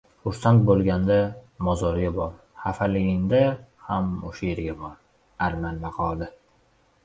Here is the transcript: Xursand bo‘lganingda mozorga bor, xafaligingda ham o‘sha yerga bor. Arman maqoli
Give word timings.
Xursand 0.27 0.61
bo‘lganingda 0.69 1.17
mozorga 1.67 2.09
bor, 2.15 2.33
xafaligingda 2.63 3.43
ham 3.91 4.11
o‘sha 4.33 4.45
yerga 4.51 4.77
bor. 4.83 4.99
Arman 5.51 5.83
maqoli 5.89 6.35